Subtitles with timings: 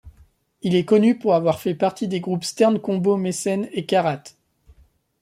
[0.63, 4.23] Il est connu pour avoir fait partie des groupes Stern-Combo Meissen et Karat.